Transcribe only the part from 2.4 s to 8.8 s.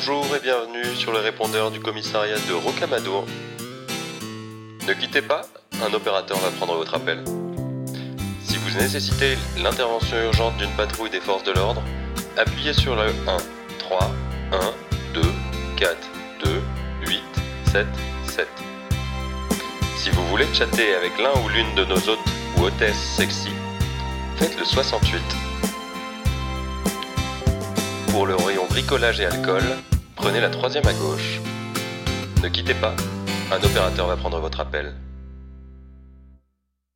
de Rocamadour. Ne quittez pas, un opérateur va prendre votre appel. Si vous